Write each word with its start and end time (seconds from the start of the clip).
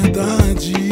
verdade. 0.00 0.89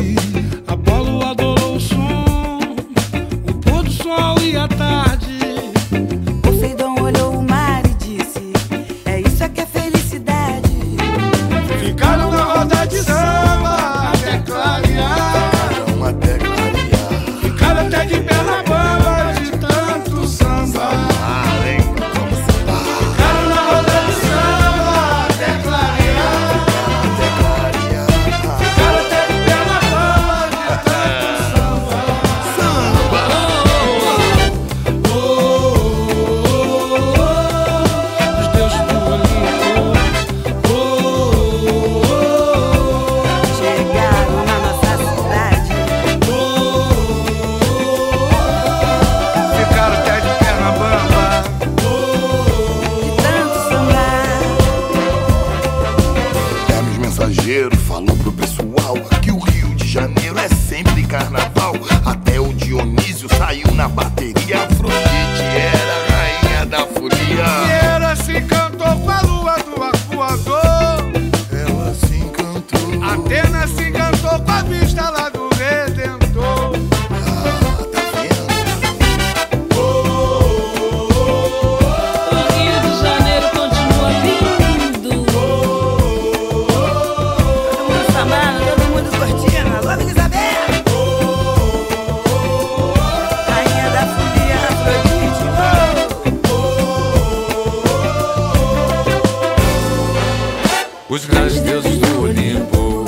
Os 101.11 101.25
grandes 101.25 101.61
deuses 101.63 101.97
do 101.97 102.21
Olimpo 102.21 103.07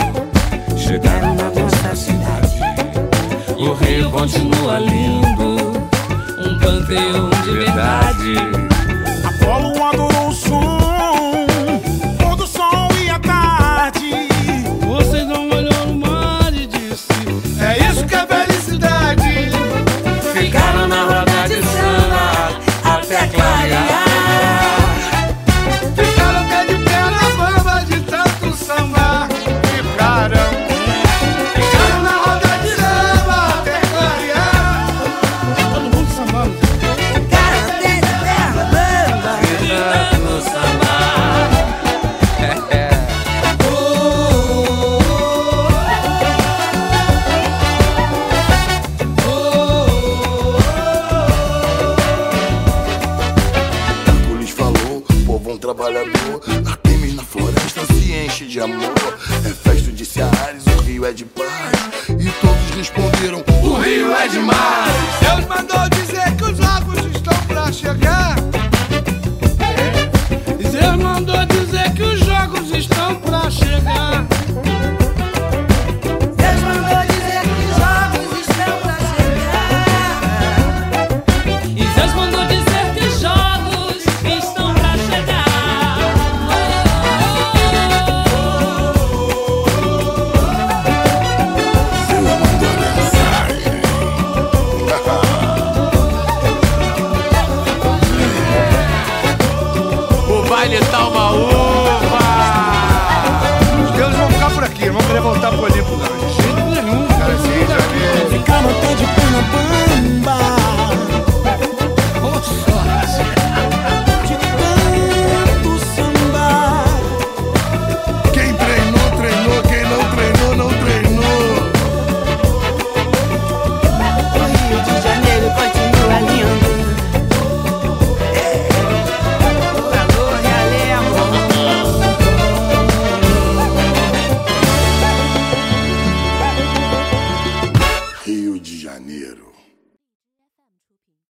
chegaram 0.75 1.35
na 1.35 1.51
nossa 1.51 1.95
cidade. 1.95 2.59
O 3.59 3.75
rio 3.75 4.11
continua 4.11 4.79
lindo, 4.79 5.57
um 6.39 6.59
panteão 6.59 7.29
de 7.45 7.51
verdade. 7.51 8.37
Apolo, 9.23 9.77
um 9.77 9.83
trabalhador. 55.81 56.43
Artemis 56.67 57.15
na 57.15 57.23
floresta 57.23 57.87
se 57.87 58.13
enche 58.13 58.45
de 58.45 58.61
amor. 58.61 59.00
Điền. 100.71 101.50